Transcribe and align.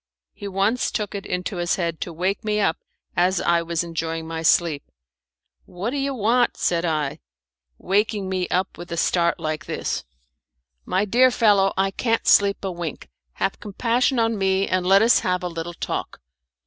He 0.33 0.47
once 0.47 0.89
took 0.89 1.13
it 1.13 1.27
into 1.27 1.57
his 1.57 1.75
head 1.75 2.01
to 2.01 2.11
wake 2.11 2.43
me 2.43 2.59
up 2.59 2.79
as 3.15 3.39
I 3.39 3.61
was 3.61 3.83
enjoying 3.83 4.27
my 4.27 4.41
sleep. 4.41 4.81
"What 5.65 5.91
do 5.91 5.97
you 5.97 6.15
want?" 6.15 6.57
said 6.57 6.85
I; 6.85 7.19
"waking 7.77 8.27
me 8.27 8.47
up 8.47 8.79
with 8.79 8.91
a 8.91 8.97
start 8.97 9.39
like 9.39 9.65
this." 9.65 10.03
"My 10.85 11.05
dear 11.05 11.29
fellow, 11.29 11.71
I 11.77 11.91
can't 11.91 12.25
sleep 12.25 12.65
a 12.65 12.71
wink. 12.71 13.09
Have 13.33 13.59
compassion 13.59 14.17
on 14.17 14.39
me 14.39 14.67
and 14.67 14.87
let 14.87 15.03
us 15.03 15.19
have 15.19 15.43
a 15.43 15.47
little 15.47 15.75
talk." 15.75 16.19